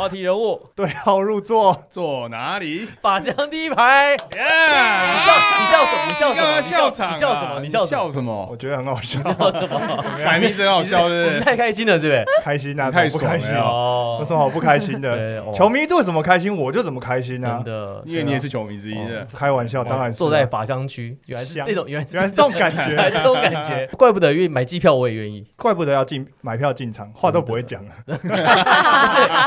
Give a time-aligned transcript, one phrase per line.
[0.00, 2.88] 话题人物，对号入座，坐哪里？
[3.02, 4.16] 法香第一排。
[4.16, 4.46] 你耶！
[5.26, 6.06] 笑，你笑什么？
[6.08, 6.56] 你笑什么？
[6.58, 7.60] 你笑场啊，你笑什么？
[7.60, 7.86] 你笑什么？
[8.06, 8.56] 笑什么我？
[8.56, 9.78] 觉得很好笑，笑什么？
[10.24, 11.40] 改名字很好笑，你是是不是？
[11.40, 12.24] 太开心了，是不是？
[12.42, 15.40] 开心啊，太不开心爽了哦有什么好不开心的？
[15.44, 17.64] 哦球迷做什么开心，我就怎么开心啊真！
[17.70, 19.26] 的，因为你也是球迷之一的。
[19.36, 25.46] 开玩笑，当然是啊坐在法香区，原来是香这种，原来是原来这种感觉， 这种感觉，怪不得愿意买机票，我也愿意。
[25.56, 27.90] 怪不得要进买票进场，话都不会讲了。
[28.06, 28.42] 不是，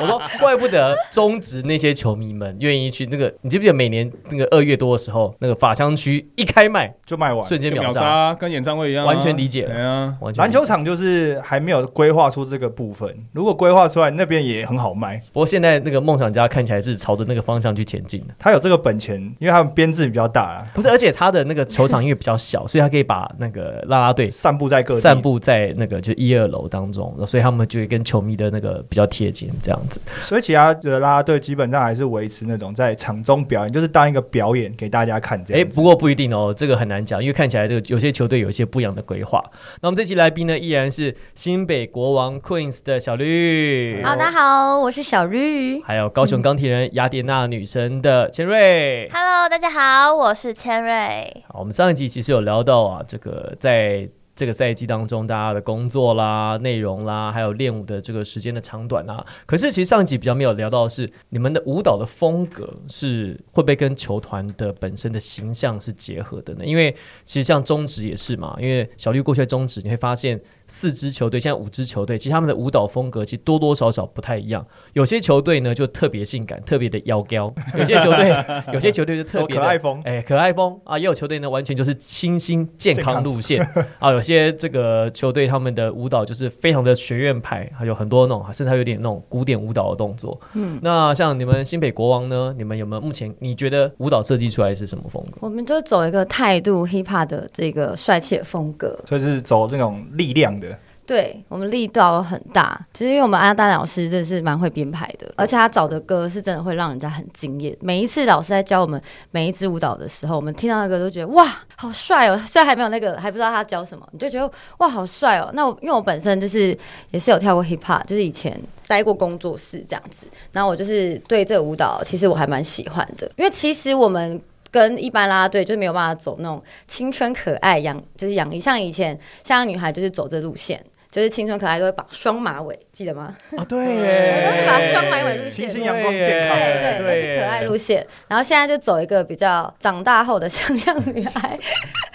[0.01, 7.47] 我说 怪不得中职那些球迷们愿意去那个，你记不记得每年那个二月多的时候，那个法香区一开卖，就卖完。
[7.47, 15.17] 瞬间秒杀，跟演唱会一样啊，完全理解了对啊，完全篮球场就是还没有规划出这个部分，如果规划出来，那边也很好卖。
[15.31, 24.99] 不过现在那个梦想家看起来是朝着那个方向去前进的，他有这个本钱，因为他们编制比较大啊，不是，而且他的那个球场因为比较小，所以他可以把那个啦啦队散布在各地。
[24.99, 29.99] 散布在那个就一二楼当中，所以他们就会跟球迷的那个比较贴近，这样子。
[30.33, 35.75] 所以其他的啦啦队基本上还是维持那种在场中表演，就是当一个表演给大家看这哎，样子。
[35.75, 39.39] 不过不一定哦，这个很难讲，因为看起来这个有些球队有一些不一样的规划。
[39.81, 45.79] 那我们这期来宾呢，依然是新北国王 Queens 的小绿，好，大家好，我是小绿。
[45.83, 49.07] 还有高雄钢铁人雅典娜女神的千瑞。
[49.13, 51.43] Hello，大家好，我是千瑞。
[51.47, 59.23] 好，我们上一集其实有聊到啊，这个在这个赛季当中，大家的工作啦、内容啦，还有练舞的这个时间的长短啊。
[59.45, 66.65] 可是其实上一集比较没有聊到的是，你们的舞蹈的风格是会不会跟球团的本身的形象是结合的呢？
[66.65, 70.41] 因为其实像中职也是嘛，因为小绿过去的中职，你会发现
[70.73, 74.65] 四支球队，现在五支球队，其实他们的舞蹈风格其实多多少少不太一样。
[74.93, 78.35] 有些球队呢就特别性感，特别的妖娇； 有些球队，
[78.73, 83.63] 有些球队就特走别的可爱风，哎，可爱风啊，也有球队呢，完全就是清新健康路线
[83.99, 84.11] 啊。
[84.11, 90.41] 有些这个球队他们的舞蹈就是非常的学院派，还有很多那种，甚至还有点那种古典舞蹈的动作。
[90.53, 95.37] 嗯，那像你们新北国王呢，你们有没有目前你觉得舞蹈设计出来是什么风格？
[95.41, 100.77] 我们就走一个态度 hip hop 的这个帅气的风格，所以是走那种力量的。
[101.05, 107.75] 对我们力道很大，就是因为我们阿丹老师真的是蛮会编排的，而且他找的歌是真的会让人家很惊艳。
[107.81, 112.41] 每一次老师在教我们每一支舞蹈的时候，我们听到那个都觉得哇，好帅哦！
[112.47, 115.51] 虽然还没有那个还不知道他教什么，你就觉得哇，好帅哦。
[115.53, 116.75] 那我因为我本身就是
[117.11, 118.57] 也是有跳过 hip hop，就是以前
[118.87, 124.41] 待过工作室这样子，然后我就是对这个舞蹈其实我还蛮喜欢的，因为其实我们。
[124.73, 130.83] 跟一般啦啦队就没有办法走那种青春可爱养，就是养像以前像女孩就是走这路线，
[131.13, 133.35] 就是青春可爱都会绑双马尾，记得吗？
[133.55, 138.07] 啊， 对我都是把双马尾路线清新阳光健康对对，都是可爱路线。
[138.27, 141.55] 然后现在就走一个比较长大后的 像样女孩，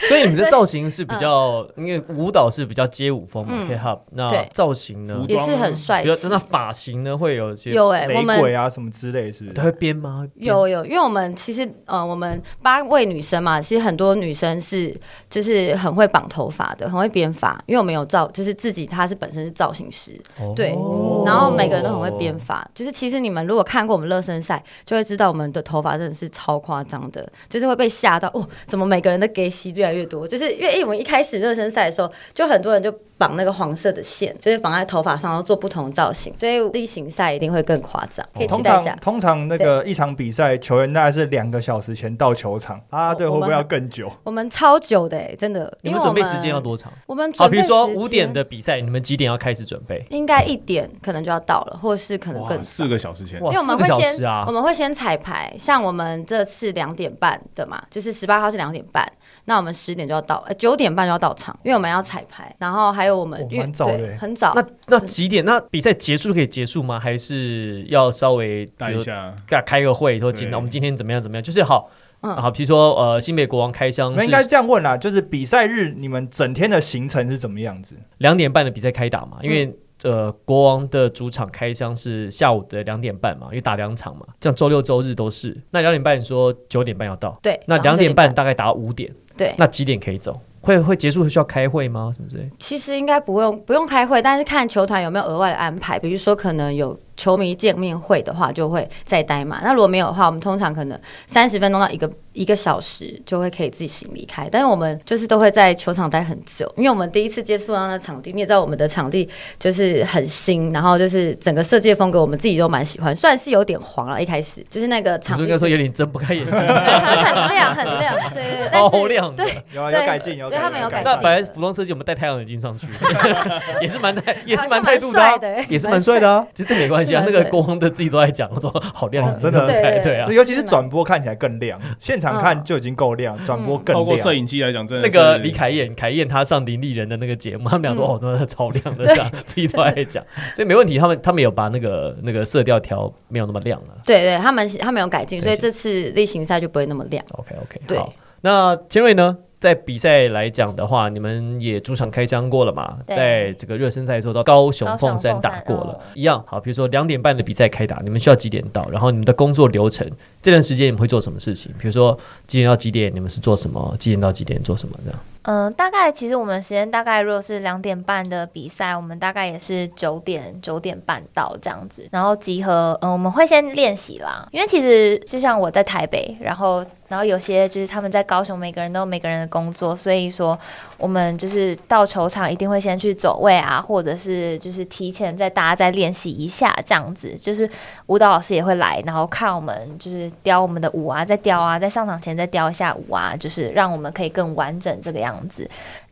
[0.09, 4.01] 所以你们的造型是比较，因为舞蹈是比较街舞风嘛嗯，hip hop。
[4.11, 5.25] 那造型呢？
[5.29, 6.29] 也是很帅气。
[6.29, 9.53] 那发型呢，会有一些有哎、们鬼啊什么之类，是不是？
[9.55, 10.27] 都会编吗？
[10.35, 14.93] 有有，因为我们其实呃，我们八位女生嘛，其实很多女生是
[15.31, 20.19] 就是很会绑头发的，很会编发，因为我们有造，就是自己她是本身是造型师，
[20.57, 30.27] 对哦然后每个人都很会编发，就是其实你们如果看过我们热身赛，就会知道我们的头发真的是超夸张的，就是会被吓到哦，怎么每个人的给息越来越多？
[30.27, 38.99] 就是因为我们一开始热身赛的时候，就很多人就绑那个黄色的线，就是绑在头发上，然后做不同的造型，所以例行赛一定会更夸张，可以期通待一下常。
[38.99, 44.11] 通常那个一场比赛，球员大概是两个小时前到球场，啊，对，我会不会要更久？
[44.25, 45.73] 我们超久的哎、真的。
[45.83, 46.91] 你们准备时间要多长？
[46.91, 50.05] 好，我们准备比如说五点，的比赛，你们几点要开始准备？
[50.11, 52.89] 应该一点可能就要到了，或是可能更四。
[52.89, 54.51] 个小时前，因为我们四个会先，小时啊我！
[54.51, 59.07] 们会先彩排，像我们这次两点半的嘛，就是十八号是两点半，
[59.49, 65.43] 那我们十点就要到，呃九点半就要到场，因为我们要彩排，然后还有我们哦因为蛮早的很早，那那几点？
[65.43, 67.01] 那比赛结束可以结束吗？
[67.01, 71.43] 还是要稍微比如带一下，开开个会，说今对我们今天怎么样怎么样？
[71.43, 77.97] 就是好，嗯好，比如说呃，新北国王开箱那应该是这样问啦，就是比赛日你们整天的行程是怎么样子？
[78.19, 79.75] 两点半的比赛开打嘛，因为。
[80.05, 85.61] 呃，国王的主场开箱是下午的两点半嘛，因为打两场嘛，这样周六周日都是。
[85.73, 90.39] 那两点半你说九点半要到，对，那早上9两点半大概打五点，对，那几点可以走？
[90.61, 92.11] 会会结束需要开会吗？
[92.15, 92.51] 什么之类？
[92.59, 99.61] 其实应该不用不用开会，但是看球团有没有额外的安排，比如说可能有球迷见面会的话，就会再待嘛。
[99.63, 104.49] 那如果没有的话，我们通常可能三十分钟到一个一个小时就会可以自行离开。
[104.51, 109.29] 但是我们就是都会在球场待很久，因为我们第一次接触到那场地，你也知道我们的场地
[109.59, 119.45] 就是很新，然后就是整个设计风格我们自己都蛮喜欢，虽然是有点黄了，一开始就是那个场地应该说有点睁不开眼睛， 很亮很亮，对对对，但超是亮的。
[119.73, 122.87] 有啊，对要改进，有对他们有改那进本来服装设计我们戴太阳眼镜上去，
[123.83, 126.47] 也是蛮态也是蛮态度的也是蛮帅的啊。
[126.55, 130.29] 其实这没关系啊，那个国王的自己都在讲，说好亮哦，真的对对对啊。
[130.31, 133.99] 尤其是转播看起来更亮，现场看嗯就已经够亮，转播更亮。
[133.99, 140.25] 透过摄影机来讲，真的那个李凯燕，凯燕她上林立人的那个节目，他们俩都嗯哦，都是超亮的，这样自己都在讲，
[140.55, 140.99] 所以没问题。
[140.99, 143.89] 他们他们有把那个那个色调调没有那么亮了。
[144.05, 147.25] 对对，他们他们有改进，所以这次例行赛就不会那么亮。
[147.33, 148.13] OK OK，对好。
[148.41, 149.37] 那千瑞呢？
[149.61, 152.99] 在比赛来讲的话，你们也主场开箱过了嘛？
[153.09, 156.61] 在这个热身赛的时候到高雄凤山凤山打过了哦，一样好。
[156.61, 158.89] 比如说两点半的比赛开打，你们需要几点到？
[158.91, 160.09] 然后你们的工作流程，
[160.41, 161.73] 这段时间你们会做什么事情？
[161.79, 162.17] 比如说
[162.47, 163.97] 几点到几点你们是做什么？
[163.99, 164.97] 几点到几点做什么？
[165.05, 165.19] 这样
[165.51, 180.59] 嗯、大概其实我们时间大概如果是两点半的比赛，我们大概也是九点九点半到这样子，然后集合，嗯、我们会先练习啦，因为其实就像我在台北，然后然后有些就是他们在高雄，每个人都有每个人的工作，所以说
[180.99, 187.67] 我们就是到球场一定会先去走位啊，或者是就是提前在大家再练习一下这样子，就是
[188.09, 195.38] 舞蹈老师也会来，然后看我们就是雕我们的舞啊，再雕啊，在上场前再雕一下舞啊，就是让我们可以更完整这个样。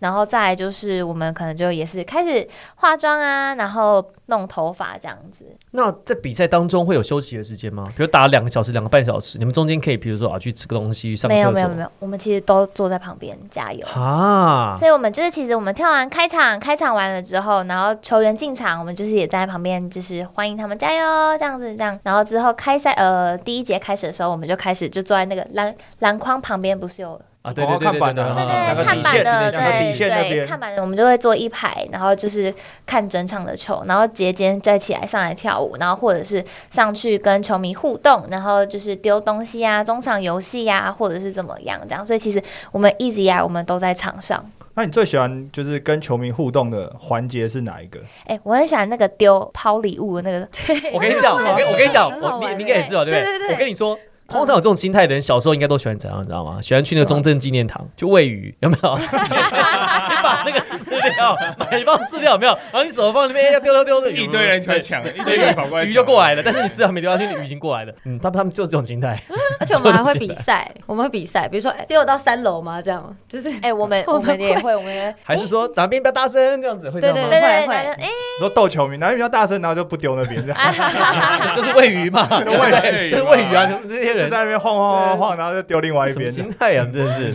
[0.00, 2.46] 然后再就是我们可能就也是开始
[2.76, 5.44] 化妆啊，然后弄头发这样子。
[5.70, 7.84] 那在比赛当中会有休息的时间吗？
[7.96, 11.40] 比如打两个小时、两个半小时，你们中间可以，比如说啊，去吃个东西、上厕没。
[11.40, 13.86] 有没有没有，我们其实都坐在旁边加油。
[13.86, 21.98] 啊，所以我们就是，其实我们跳完开场，开场完了之后，然后球员进场，我们就是也在旁边，就是欢迎他们加油这样子，这样。
[22.02, 32.52] 然后之后开赛，呃，第一节开始的时候，我们就开始就坐在那个篮篮筐旁边，不是有啊，对哦对对对对看板的对那个对，对对，线那边看板的我们就会坐一排，然后就是
[32.84, 42.04] 看整场的球，然后节间再起来上来跳舞，然后或者是上去跟球迷互动，然后就是丢东西啊，中场游戏呀，或者是怎么样这样。
[42.04, 44.44] 所以其实我们一直以来我们都在场上。
[44.74, 48.00] 那你最喜欢就是跟球迷互动的环节是哪一个？
[48.26, 50.48] 哎、我很喜欢那个丢抛礼物的那个，
[50.92, 53.96] 我跟你讲，我跟我跟你讲，我你你应该也知道对不对对对我跟你说。
[54.28, 56.60] 通常有这种心态的人，小时候应该都喜欢怎样，你知道吗？
[56.60, 58.98] 喜欢去那个中正纪念堂，就喂鱼，有没有？
[60.26, 62.52] 你把那个饲料买一包饲料，有没有？
[62.72, 67.92] 然后你手放那边，要丢丢丢的， 一堆人出来抢，一堆人跑过来，鱼就过来了，但是你饲料没丢下去，鱼已经过来了。
[68.04, 69.20] 嗯，他们他们就是这种心态。
[69.58, 72.80] 而且我们还会比赛，我们会比赛，比如说哎丢到三楼吗？
[72.82, 77.22] 这样就是 哎、我们我我们也会，我们还是说哪边比较大声这样子，会这样吗？
[77.28, 83.08] 对对对，会会然后哎、你说逗球迷，哪边比较大声，然后就不丢那边，这样就是喂鱼嘛，对不对？
[83.08, 86.30] 就是喂鱼啊，这些人就在那边晃晃晃晃，然后就丢另外一边。
[86.30, 87.32] 心态啊、真的是。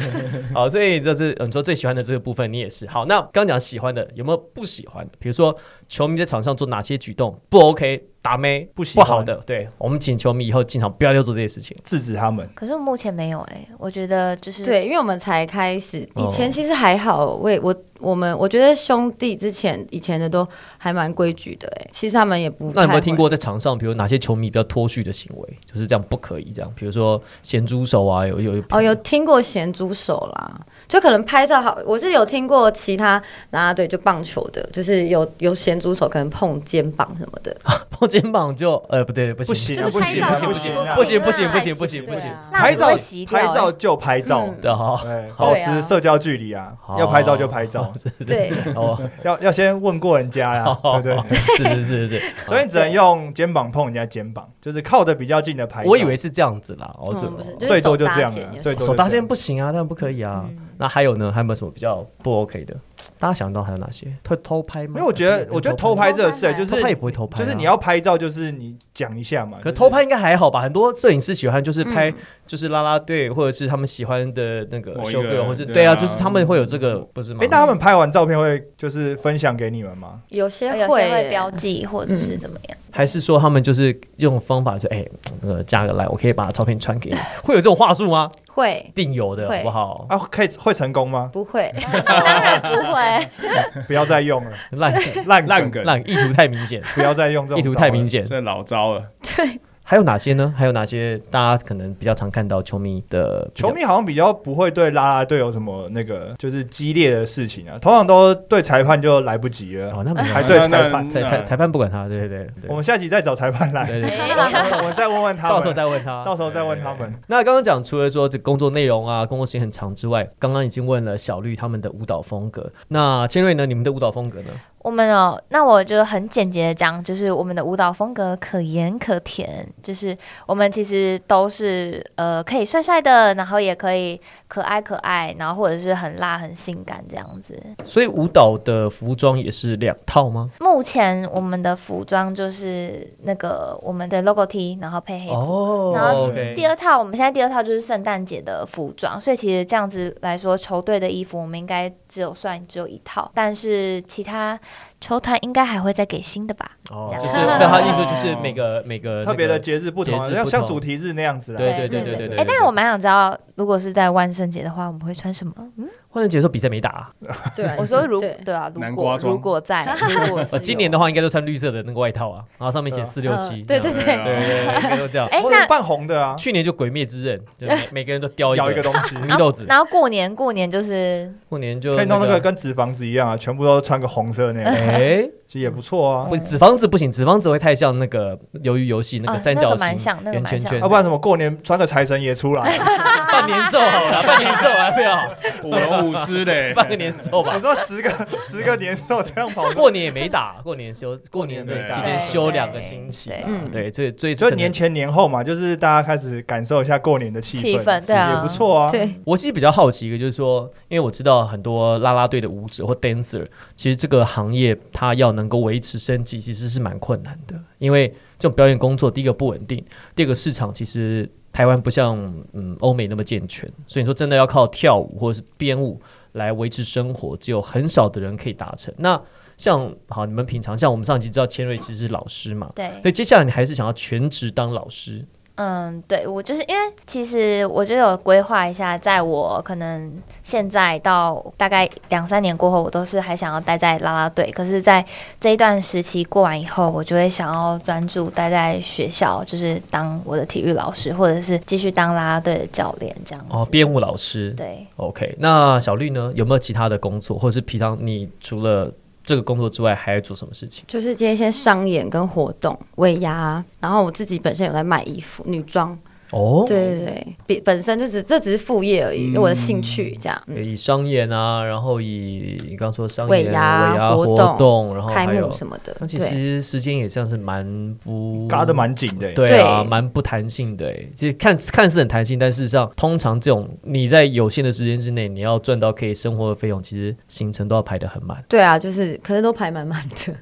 [0.53, 2.81] 好，所以这是呃你说最喜欢的这个部分，你也是。
[2.88, 5.12] 好，那刚讲喜欢的，有没有不喜欢的？
[5.19, 5.56] 比如说
[5.91, 11.75] 球迷在场上做哪些举动不 OK，打妹不行不好的，对我们请球迷以后进场不要再做这些事情。
[11.83, 12.49] 制止他们。
[12.55, 17.25] 可是目前没有哎、我觉得就是对，因为我们才开始，哦以前其实还好。
[17.35, 20.47] 我也我我们我觉得兄弟之前以前的都
[20.77, 22.71] 还蛮规矩的，哎，其实他们也不。
[22.73, 23.13] 那有没有听？
[23.13, 26.71] 过在场上，比如哪些球迷比较脱序的行为，就是这样不可以这样？
[26.77, 37.56] 比如说咸猪手啊，有有哦，有听过咸猪手啦，就可能拍照好，我是有听过其他啦啦队就棒球的，就是有有咸猪手可能碰肩膀什么的，
[37.92, 40.74] 碰肩膀就呃不对不不行行啊，不就是拍照不不行！
[40.95, 42.88] 不行不行不行不行不行对啊拍照
[43.28, 45.00] 拍欸照就拍照，嗯的哈。
[45.04, 47.92] 对，保持社交距离啊，要拍照就拍照，
[48.26, 50.66] 对，哦， 要要先问过人家呀，
[51.04, 51.38] 对不对？
[51.57, 55.83] 是是是是，所以你只能用肩膀碰人家肩膀，就是靠的比较近的拍。
[55.85, 60.45] 我以为是这样子啦，哦，嗯不是，最多就这样手搭肩，了最多手搭肩不行啊，当然不可以啊。
[60.47, 61.31] 嗯那还有呢？
[61.31, 62.76] 还有没有什么比较不 OK 的？
[63.19, 64.07] 大家想到还有哪些？
[64.23, 64.93] 偷偷拍吗？
[64.95, 69.57] 因为我觉得，我觉得偷拍这个事，就是他也不会偷拍啊就是你要拍照，就是你讲一下嘛。
[69.57, 70.61] 就是可偷拍应该还好吧？
[70.61, 72.15] 很多摄影师喜欢就是拍嗯，
[72.47, 77.47] 就是啦啦队或者是他们喜欢的那个某一 show 个 girl，或是对对啊，啊就是他们会有这个不是吗哎，？
[77.49, 80.21] 那他们拍完照片会就是分享给你们吗？
[80.29, 82.77] 有些有会些会标记或者是怎么样。
[82.93, 85.05] 还是说他们就是用方法就哎，
[85.41, 88.29] 那个加个来，我可以把照片传给你， 会有这种话术吗？
[88.53, 90.05] 会定有的好不好？
[90.09, 91.29] 啊，可以会成功吗？
[91.31, 91.73] 不会？
[92.05, 92.91] 当然不会，
[93.88, 94.94] 不要再用了，烂
[95.26, 98.24] 烂梗，烂梗，烂意图太明显，不要再用这种意图太明显。
[98.26, 99.12] 这老招了。
[99.83, 100.54] 还有哪些呢？
[100.56, 109.92] 还有哪些大家可能比较常看到球迷的球迷好像比较不会对拉拉队有什么那个就是激烈的事情啊，通常都对裁判就来不及了。
[109.92, 116.23] 哦，那没还对裁判，裁裁裁判不管他，对对对对我们下集再找裁判来，对对对，我们再问问他到时候，再问他。
[116.23, 117.14] 到时候再问他们。
[117.28, 122.71] 那刚刚讲，除了说这工作内容啊，工作时间很长之外，刚刚已经问了小绿他们的舞蹈风格。
[122.88, 123.66] 那千瑞呢？
[123.66, 124.50] 你们的舞蹈风格呢？
[124.83, 137.56] 我们哦，那我就很简洁的讲，就是我们的舞蹈风格可盐可甜，就是我们其实都是呃可以帅帅的，然后也可以可爱可爱，然后或者是很辣很性感这样子。
[137.83, 140.50] 所以舞蹈的服装也是两套吗？
[140.59, 145.33] 目前我们的服装就是那个我们的 logo T，然后配黑裤。
[145.33, 154.59] 哦然后第二套，我们现在第二套就是圣诞节的服装，所以其实这样子来说，球队的衣服我们应该只有算只有一套，但是其他
[154.99, 156.69] 球团应该还会再给新的吧？
[156.89, 161.57] 哦就是那他的意思就是每个 每个特别的节日不同啊，像像主题日那样子啦。
[161.57, 162.37] 对对对对对对。
[162.37, 165.53] 哎，但是我蛮想知道，如果是在万圣节的话，我们会穿什么？
[165.77, 167.11] 嗯，万圣节的时候比赛没打啊，
[167.56, 168.37] 对 我说如对。
[168.44, 169.33] 对啊，如果南瓜装。
[169.33, 169.85] 如果在，
[170.27, 174.03] 如果呃，今年的话应该都穿绿色的那个外套啊，然后上面写四六七，嗯对对对。
[174.03, 175.27] 对对对，应该都这样。
[175.30, 178.71] 哎，那或者扮红的啊，去年就鬼灭之刃，就每 每个人都叼一个。
[178.71, 186.27] 一个东西，米豆子，然后过年过年就是过年就可以弄那个跟纸房子一样啊，全部都穿个红色那样，哎，其实也不错啊。
[186.29, 190.57] 不纸房子不行，纸房子会太像那个鱿鱼游戏那啊个三角形那个蛮像那个蛮像。
[190.57, 190.79] 圆圈圈。
[190.79, 192.63] 要，不然什么过年穿个财神爷出来，
[193.29, 195.27] 半年兽好了，半年兽还不要，
[195.65, 197.59] 舞龙舞狮嘞， 半个年兽我吧。
[197.59, 208.35] 说十个十个年兽这样跑过，年也没打，过年休，过年期间休两个星期嗯对，这最就年前年后嘛，就是大家开始感受一下过年的气气氛对啊。
[208.35, 208.89] 也不错啊。
[208.89, 217.60] 对，我其实比较好奇一个，就是说，因为我知道很多啦啦队的舞者或 dancer，其实这个行业他要能够维持生计，其实是蛮困难的。
[217.80, 218.07] 因为
[218.40, 219.83] 这种表演工作，第一个不稳定，
[220.16, 222.18] 第二个市场其实台湾不像
[222.54, 226.02] 嗯欧美那么健全，所以你说真的要靠跳舞或者是编舞
[226.33, 228.94] 来维持生活，只有很少的人可以达成。
[228.98, 229.21] 那
[229.57, 235.24] 像好，你们平常像我们上集知道千瑞其实是老师嘛，对所以接下来你还是想要全职当老师，
[235.61, 244.49] 嗯，对我就是因为其实我就有规划一下，在我可能现在到大概两三年过后，我都是还想要待在啦啦队。
[244.56, 245.06] 可是，在
[245.39, 253.53] 这一段时期过完以后，我就会想要专注待在学校，就是当我的体育老师，或者是继续当啦啦队的教练这样子。
[253.56, 256.31] 哦，编舞老师，对，OK，那小绿呢？
[256.33, 258.91] 有没有其他的工作，或者是平常你除了
[259.31, 260.83] 这个工作之外，还要做什么事情？
[260.90, 265.97] 就是接一些商演跟活动、尾牙，然后我自己本身有在卖衣服、女装，
[266.31, 270.42] 哦，对对对，本身就只这只是副业而已，嗯我的兴趣这样。
[270.47, 280.94] 嗯，以商演啊，然后以你刚说商尾演、牙尾牙活动，然后开幕，什么的，那其，实时间也像是蛮不嘎的蛮紧的，对啊，蛮不弹性的。
[281.16, 288.42] 其实看看似很弹性，但事实上，通常这种你在有限的时间之内，你要赚到可以生活的费用，其实行程都要排得很满。
[288.47, 290.33] 对啊，就是可是都排满满的。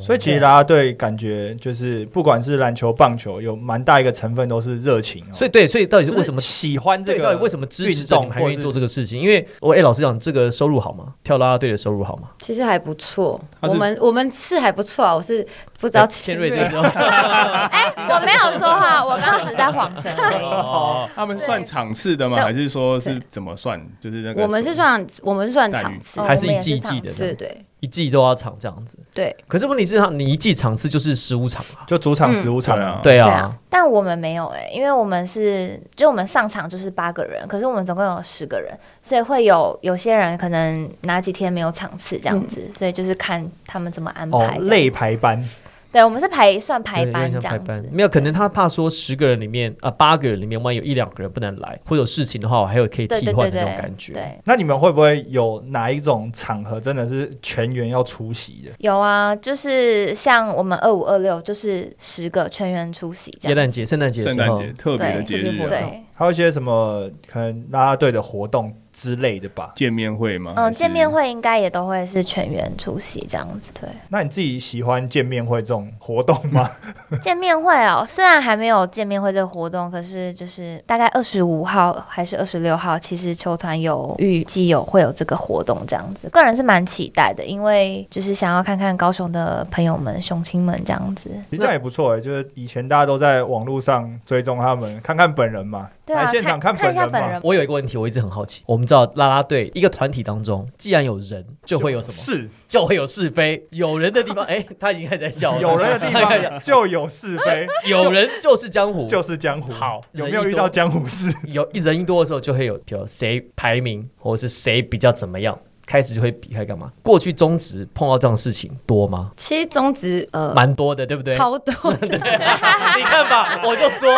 [0.00, 5.24] 所以其实大家对感觉就是不管是篮球、棒球，有蛮大一个成分都是热情。
[5.36, 7.22] 所以对，所以到底是为什么喜欢这，个？
[7.22, 9.20] 到底为什么支持着你还愿意做这个事情？
[9.20, 11.12] 因为我哎、老实讲，这个收入好吗？
[11.22, 12.30] 跳啦啦队的收入好吗？
[12.38, 15.46] 其实还不错，我们我们是还不错啊，我是
[15.78, 16.82] 不知道千瑞这瑞时候
[17.70, 20.44] 哎、我没有说话，我刚刚只在晃神而已。
[20.44, 22.38] 哦， 他们算场次的吗？
[22.38, 23.80] 还是说是怎么算？
[24.00, 28.98] 就是那个我们是算我们算场次哦，还是一季一季的对对一季都要场这样子。
[29.14, 31.86] 对，可是问题是，他你一季场次就是十五场啊。
[31.86, 32.98] 就主场十五场啊。
[33.00, 44.64] 对啊，但我们没有哎、因为我们是就我们上场就是八个人，可是我们总共有十个人，所以会有有些人可能哪几天没有场次这样子，所以就是看他们怎么安哦排这，样。
[44.64, 45.48] 类排班，
[45.96, 47.88] 对，我们是排算排班这样子。
[47.90, 54.12] 没有，可能他怕说十个人里面啊八个人里面，万一有一两个人不能来，或者有事情的话，我还有可以对替换对对对的那种感觉。
[54.12, 58.72] 对，那你们会不会有哪一种场合真的是全员要出席的？
[58.80, 63.54] 有啊，就是像我们二五二六就是十个全员出席这样。
[63.54, 69.72] 圣诞节、圣诞节的时候圣诞节，特别的节日啊，对，还有一些什么可能拉拉队的活动之类的吧？
[69.76, 70.54] 见面会吗？
[70.56, 73.70] 嗯，见面会应该也都会是全员出席这样子。
[73.78, 76.70] 对，那你自己喜欢见面会这种活动吗？
[77.20, 86.30] 见面会哦，虽然还没有见面会这个活动，可是就是大概二十五号还是二十六号，其实球团有预计有会有这个活动这样子。
[86.30, 91.28] 个人是蛮期待的，因为就是想要看看高雄的朋友们、雄亲们这样子。
[91.50, 97.40] 其实这样也不错哎、就是以前大家都在网络上追踪他们，看看本人嘛，对啊，来现场看本人嘛一下本人。
[97.42, 98.62] 我有一个问题，我一直很好奇。
[98.66, 102.12] 我们知道啦啦队一个团体当中，既然有人，就会有什么？
[102.14, 103.66] 是就会有是非。
[103.70, 105.60] 有人的地方， 哎，他已经开始在笑了。
[105.60, 109.06] 有人的地方就有是非， 有人就是江湖。
[109.08, 109.72] 就是江湖。
[109.72, 111.34] 好有没有遇到江湖事？
[111.48, 116.92] 有一人一多的时候，就会有比如谁排名，或者是谁比较怎么样，开始就会比开干嘛？
[117.02, 119.32] 过去中职碰到这样的事情多吗？
[119.36, 121.36] 其实中职呃蛮多的，对不对？
[121.36, 124.08] 超多的， 你看吧，我就说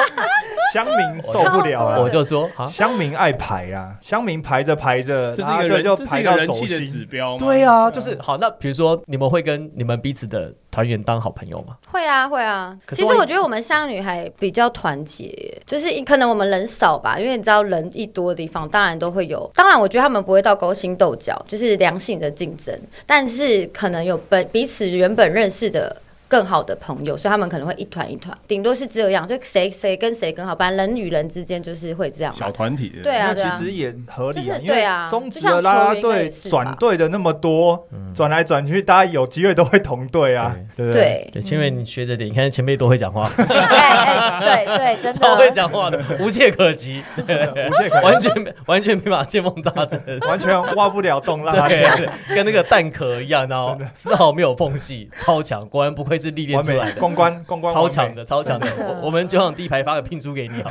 [0.72, 2.08] 乡民受不了我。
[2.08, 7.06] 就说啊，乡民爱排啊，乡民排着排着，就是一个人，就排到走个人气的指心。
[7.06, 7.38] 标嘛。
[7.38, 8.38] 对啊，就是好。
[8.38, 11.76] 那比如说，你们会跟你们彼此的团员当好朋友吗？
[11.90, 12.76] 会啊，会啊。
[12.88, 19.50] 其实我觉得我们乡女孩比较团结，就是可能我们人少吧，因为你知道人一多的地方，当然都会有。
[19.54, 25.96] 当然，我觉得他们不会到勾心斗角，就是良性的竞争，但是可能有本彼此原本认识的。
[26.28, 32.52] 更好的朋友，所以他们可能会一团一团，顶多是这样，就谁谁跟谁更好，反正人与人之间就是会这样嘛小。
[32.52, 33.02] 团体的。
[33.02, 41.02] 对啊那其实也合理啊，因为对啊中职的啦啦队转队的那么多，嗯转来转去，大家有机会都会同队啊，对不对？
[41.02, 45.48] 对，对，千瑞你学着点，你看前辈多会讲话， 对对，真的超会。
[45.50, 49.98] 讲话的，无懈可击，无懈可完全没完全没法见缝插针。
[50.28, 58.66] 完全挖不了洞，让他对，对跟那个蛋壳一样，然后丝毫没有缝隙，超强，果然不愧是历练出来的，公关 公关超强的，超强的。
[58.70, 60.70] 的我我们酒厂第一排发个聘书给你啊，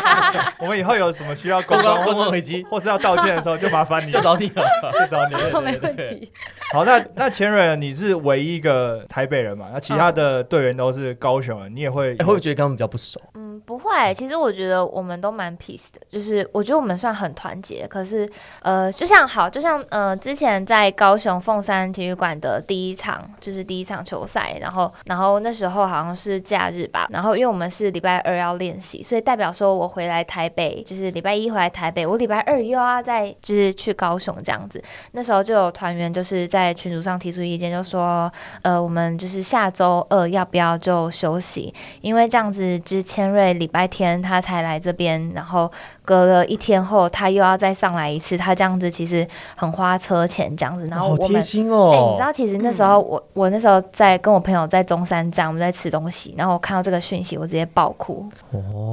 [0.60, 4.64] 我们以后有什么需要公公关公关危机 或是要道歉的时候，就麻烦你，就找你了。
[5.00, 5.34] 就找你。
[5.34, 6.32] 了没问题。
[6.72, 9.68] 好，那那钱蕊，你是唯一一个台北人嘛？
[9.72, 13.20] 那其他的队员都是高雄人，你也会哎会不会觉得跟他们比较不熟？
[13.60, 14.14] 不会。
[14.14, 17.86] 其实我觉得我们都蛮 peace 的，就是我觉得我们算很团结。
[17.88, 18.28] 可是，
[18.62, 34.82] 呃，就像好，就像呃，之前在高雄凤山体育馆的第一场，就是第一场球赛，然后，然后那时候好像是假日吧，然后因为我们是礼拜二要练习，所以代表说我回来台北，就是礼拜一回来台北，我礼拜二又要再就是去高雄这样子。
[35.12, 38.32] 那时候就有团员就是在群组上提出意见，就说，
[38.62, 41.74] 呃，我们就是下周二要不要就休息？
[42.00, 45.70] 因为这样子，之千瑞对礼拜天他才来这边，然后
[46.04, 50.86] 隔了一天后他又要再上来一次，他这样子其实很花车钱这样子。
[50.88, 52.20] 然后我们，哎、你知。
[52.20, 58.26] 道其实那时候我、我那时候在跟我朋友在中山站，我们在吃东西，然后我看到这个讯息，我直接爆哭。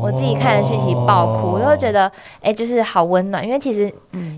[0.02, 3.46] 我自己看的讯息爆哭，我就会觉得，哎、就是好温暖。
[3.46, 3.92] 因为其实，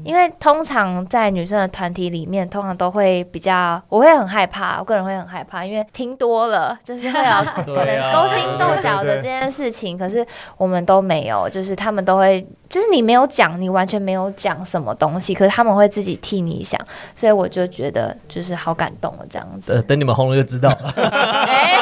[0.03, 7.35] 因为通常在女生的团体里面，通常都会比较，我会很害怕，我个人会很害怕，因为听多了，就是会有
[7.75, 9.97] 可能勾心斗角的这件事情。
[9.97, 10.25] 可是
[10.57, 16.79] 我们都没有，就是他们都会，就是你没有讲，你完全没有讲什么东西，可是他们会自己替你想，
[17.13, 19.73] 所以我就觉得就是好感动了这样子。
[19.73, 20.91] 呃，等你们红了就知道了。
[20.97, 21.77] 哎、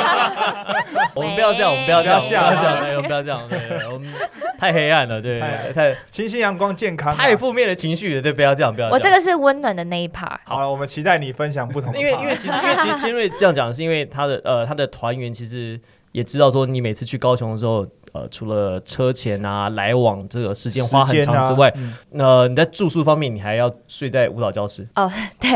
[1.15, 4.12] 我们不要这样，我们不要这样，不要这样，我们不要这样，对，我们
[4.60, 7.15] 太黑暗了，对对，太清新阳光健康啊？
[7.15, 9.18] 太负面的情绪了，对，不要这样，不要我这样。
[9.18, 10.39] 个是温暖的那一 part。
[10.44, 12.00] 好了，我们期待你分享不同的。
[12.00, 15.80] 因为因为其实因为其实千瑞这样讲，是因为他的呃他的团员其实
[16.12, 21.74] 也知道说，你每次去高雄的时候，呃，除了车钱啊、来往这个时间花很长之外，
[22.12, 24.88] 那你在住宿方面，你还要睡在舞蹈教室。
[24.95, 25.50] 哦 对，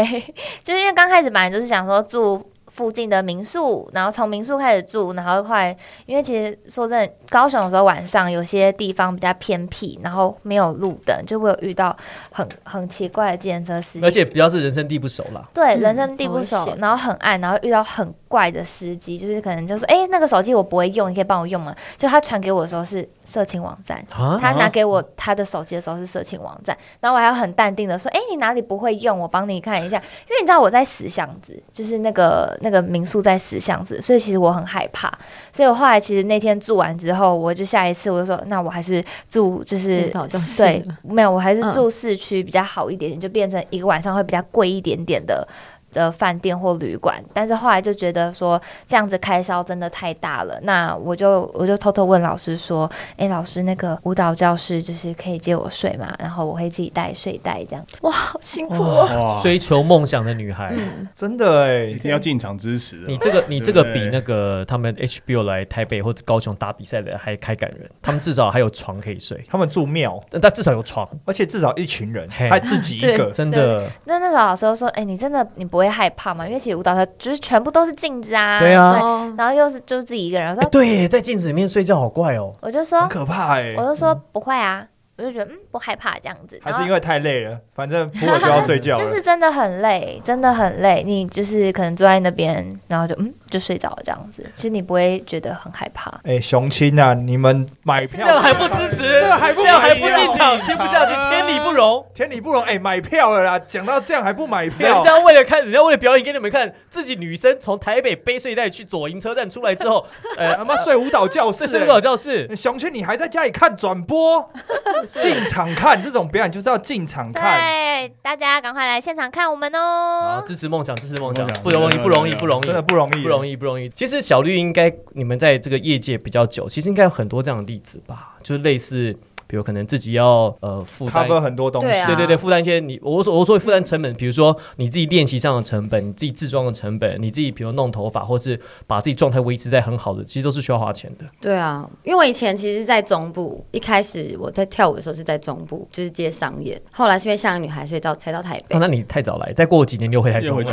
[0.63, 11.95] 就是因为刚开始本来就是想说住附近的民宿，然后从民宿开始住，然后后来因为其实说真的，高雄的时候晚上有些地方比较偏僻，然后没有路灯，就会有遇到
[12.31, 15.47] 很很奇怪的自行车司机，而且比较是人生地不熟啦。
[15.53, 21.75] 对，嗯人生地不熟，然后很暗，然后遇到很怪的司机，就是可能就说，哎、那个手机我不会用，你可以帮我用吗？
[21.97, 29.19] 就他传给我的时候是色情网站，啊他拿给我他的手机的时候是色情网站，然后我还要很淡定的说，哎、你哪里不会用？
[29.19, 35.11] 我帮你看一下，因为你知道我在死巷子，就是那个那个民宿在死巷子，所以其实我很害怕，
[35.51, 40.11] 所以我后来其实那天住完之后，我就下一次我就说，那我还是住就是
[40.57, 45.47] 对，没有，我还是嗯住市区比较好一点点，就变成一个晚上会比较贵一点点的。
[45.95, 56.13] 的饭店或旅馆，但是后来就觉得说这样子开销真的太大了，那我就我就偷偷问老师说，哎、老师那个舞蹈教室就是可以借我睡嘛？
[56.19, 57.83] 然后我会自己带睡袋这样。
[58.01, 59.07] 哇，好辛苦哦。
[59.17, 62.97] 哇， 追求梦想的女孩，嗯 真的哎一，定要进场支持。
[63.07, 73.89] 你这个你这个比那个他们 HBO 来台北或者高雄打比赛的还还感人，他们至少还有床可以睡，他们住庙，但但至少有床，而且至少一群人，嘿还自己一个，真的。
[74.05, 76.47] 那那时候老师就说，哎、你真的你不会害怕嘛？
[76.47, 82.53] 因为其实舞蹈它就是全部都是镜子啊，对啊哦然后又是就是自己一个人，我说、哎，对，在镜子里面睡觉好怪哦。
[82.61, 83.83] 我就说很可怕哎我。
[83.83, 84.85] 就说不会啊，
[85.17, 88.99] 我就觉得嗯不害怕这样子，还是因为太累了，反正普洱就要睡觉了。
[89.03, 91.03] 就是真的很累，真的很累。
[91.05, 96.11] 你就是可能坐在那边，然后就嗯就睡着了这样子，其实你不会觉得很害怕。
[96.23, 102.05] 哎，雄青啊，你们买票这样还不支持，这样还不这样还不进场，听不下去，天理不容。
[102.13, 103.59] 天理不容，哎，买票了啦！
[103.59, 110.05] 讲到这样还不买票人，家为了看，人家为了表演给你们看，自己女生从台北背睡袋去左营车站出来之后，
[110.37, 112.55] 呃，他妈睡舞蹈教室，这是舞蹈教室，哎。
[112.55, 114.51] 雄青，你还在家里看转播？
[115.05, 117.59] 是进场看这种表演就是要进场看。
[117.59, 120.43] 对，大家赶快来现场看我们好，哦！
[120.45, 123.87] 支持梦想，支持梦想梦，想不容易，不容易，不容易，真的不容易，不容易，不容易。
[123.89, 129.15] 其实小绿应该你们在这个业界比较久，其实应该有很多这样的例子吧，就是类似。
[129.47, 131.87] 比如可能自己要呃负担 cover 很多东西。
[131.87, 141.25] 对啊对对对，负担一些你我所我说负担成本，比如说你自己练习上的成本，你自己自装的成本，你自己比如弄头发，或是把自己状态维持在很好的，其实都是需要花钱的。
[141.39, 148.79] 对啊，因为我以前其实，在中部，一开始我在跳舞的时候是在中部，就是接商演，后来是因为像女孩，所以到才到台北哦，。
[148.79, 150.65] 那你太早来，再过几年又回台中又回。
[150.65, 150.71] 去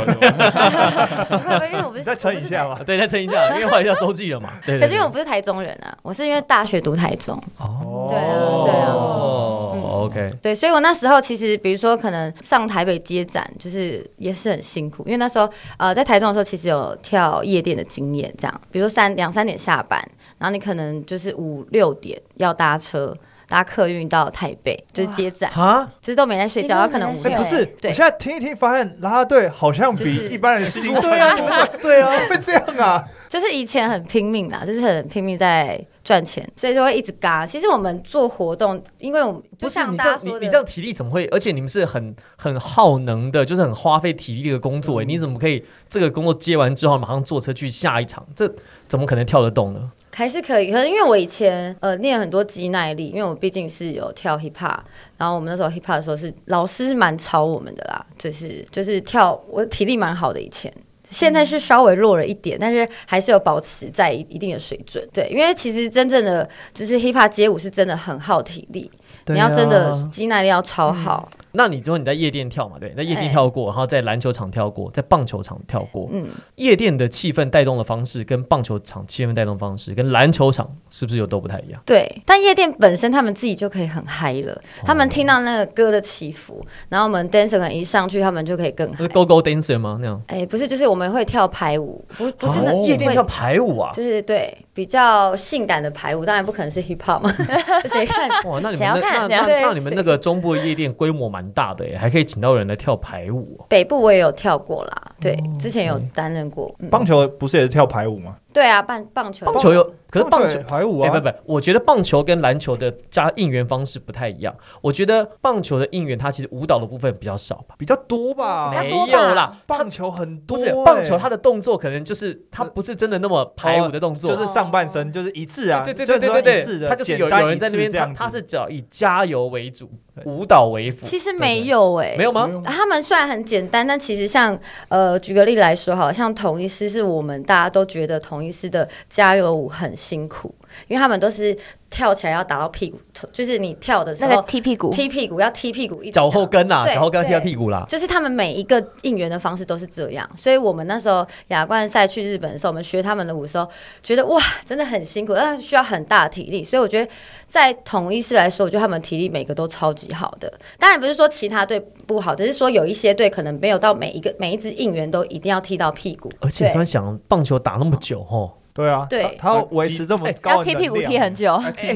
[1.71, 2.67] 因为我不是 再撑一下。
[2.67, 2.79] 嘛。
[2.85, 4.51] 对，再撑一下，因为后来要周记了嘛。
[4.65, 19.99] 可是因为我不是台中人啊，我是因为大学读台中，哦对啊对啊哦嗯，OK，对，所以我那时候其实，比如说可能上台北接展，就是也是很辛苦，因为那时候呃在台中的时候，其实有跳夜店的经验，这样，比如说三两三点下班，
[20.37, 23.15] 然后你可能就是五六点要搭车。
[23.53, 33.07] 搭客运到台北就是接站啊，就是都没在睡觉，你然后可能不是，对我现在听一听，发现啦啦队好像比一般人辛苦对啊，会这样啊？
[33.29, 37.45] 就是以前很拼命啦，就是很拼命在赚钱，所以就会一直嘎。
[37.45, 41.25] 其实我们做活动，因为我们就不是像你这样，你大家说的，你这样体力怎么会？
[41.27, 44.99] 而且你们是很很耗能的，就是很花费体力的工作。
[44.99, 48.25] 哎，你怎么可以这个工作接完之后马上坐车去下一场？
[48.35, 48.51] 这
[48.87, 49.91] 怎么可能跳得动呢？
[50.15, 54.79] 还是可以，可能因为我以前呃练很多肌耐力，因为我毕竟是有跳 hip hop，
[55.17, 60.71] 然后我们那时候 hip hop 的时候是老师蛮超我们的啦，就是就是跳我体力蛮好的以前。
[61.09, 65.07] 现在是稍微弱了一点，但是还是有保持在一一定的水准。
[65.13, 68.89] 对，因为其实真正的就是 hip hop 街舞是真的很耗体力，
[69.27, 71.29] 你要真的肌耐力要超好。
[71.53, 72.77] 那你说你在夜店跳嘛？
[72.79, 76.09] 对，在夜店哎跳过，然后在篮球场跳过，在棒球场跳过。
[76.11, 81.81] 嗯，夜店的气氛带动的方式，跟棒球场气氛带动方式，跟篮球场是不是又都不太一样？
[81.85, 89.07] 对，但夜店本身他们自己就可以很嗨了，他们听到那个歌的起伏，然后我们 dancer 可能一上去，他们就可以更嗨是。
[89.09, 89.97] Go Go Dancer 吗？
[90.01, 90.21] 那样？
[90.27, 93.91] 哎、不是，就是我们会跳排舞，不不是那、哦夜店会跳排舞啊？
[93.93, 97.31] 就是对比较性感的排舞，当然不可能是 hip hop 嘛，
[97.87, 98.27] 谁看？
[98.45, 103.65] 哇，那你们那那看那那你们那个中部的夜店规模蛮大的耶，还可以请到人来跳排舞哦。
[103.69, 106.73] 北部我也有跳过啦，对，之前有担任过。
[106.79, 108.37] 嗯棒球不是也是跳排舞吗？
[108.53, 114.55] 对啊，棒棒球，棒球有，可是棒球也排舞啊，哎不不，我觉得棒球跟篮球的加应援方式不太一样。
[114.81, 117.73] 我觉得棒球的应援它其实舞蹈的部分比较少吧。
[117.77, 118.91] 比较多吧比？
[118.91, 129.89] 较没有啦，棒球很多不欸，是棒球，它的动作可能就是它不是真的那么排舞的动作，就是上半身就是一致啊，对对对对对对对，就是说一致的他就是有简单有人在那边，他一致这样子他是只要以加油为主，
[130.25, 131.05] 舞蹈为辅。
[131.07, 132.49] 其实没有哎、没有吗？
[132.65, 134.57] 他们虽然很简单，但其实像
[134.89, 140.53] 呃，举个例来说，好像同一师是我们大家都觉得同一师的加油舞很辛苦，
[140.87, 141.57] 因为他们都是
[141.89, 142.99] 跳起来要打到屁股，
[143.31, 147.85] 就是你跳的时那个候踢屁股，踢屁股要踢屁股，一脚后跟啊，脚后跟要踢到屁股啦。
[147.87, 153.67] 就是他们每一个应援的方式都是这样，所以我们那时候亚冠赛去日本的时候，我们学他们的舞的时候，
[154.01, 156.63] 觉得哇，真的很辛苦，但是需要很大的体力。
[156.63, 157.11] 所以我觉得
[157.45, 160.51] 在统一师来说，我觉得他们体力每个都超级好的。
[160.79, 166.31] 当然不是说其他队不好，只是说有一些队可能没有到每一个每一支应援都一定要踢到屁股。
[166.39, 171.89] 而且突然想，棒球打那么久哦，对啊，对他维持这么高的要踢屁股踢很久，对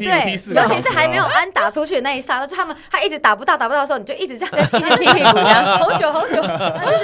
[0.54, 5.66] 尤其是还没有安打出去的那一刹那，就他们他一直打不到打不到的时候，你就一直这样一直踢屁股这样。
[5.80, 6.42] 好久好久，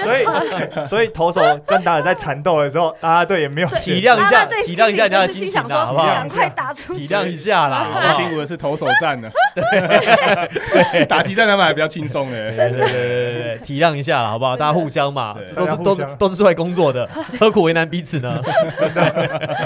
[0.04, 6.30] 所以所以投手跟打者在缠斗的时候，啦啦队也没有对体谅一下，体谅一下人家的心情好不好赶？
[6.30, 12.52] 快打出去，体谅一下啦， 最辛苦的是投手战呢，对， 打击战他们还比较轻松的。
[12.52, 14.56] 对对对对对，体谅一下啦，好不好？
[14.56, 17.10] 大家互相嘛，都是都都是出来工作的，
[17.40, 18.40] 何苦为难彼此呢？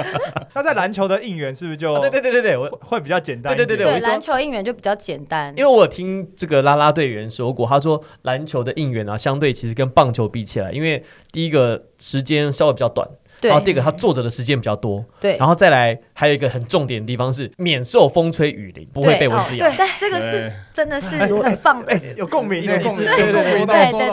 [0.53, 3.55] 那在篮球的应援是不是就啊对对对对对，我会比较简单？
[3.55, 13.07] 对对对对篮球应援就比较简单，因为我有听这个啦啦队员说过，他说篮球的应援啊，相对其实跟棒球比起来，因为第一个时间稍微比较短，
[13.41, 13.49] 对。
[13.49, 15.37] 然后第二个他坐着的时间比较多，对。
[15.37, 19.69] 然后再来还有一个很重点的地方是免受风吹雨淋，不会被蚊子咬。
[19.69, 21.83] 对，这个是真的是很棒
[22.17, 23.65] 有共鸣欸，有共鸣，对对对